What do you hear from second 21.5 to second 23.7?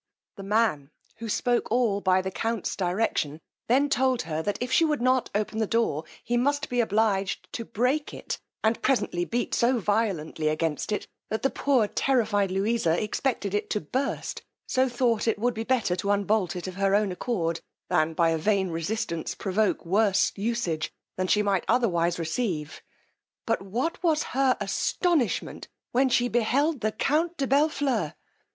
otherwise receive: but